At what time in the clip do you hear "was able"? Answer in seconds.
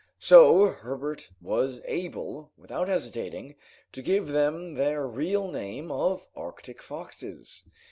1.39-2.51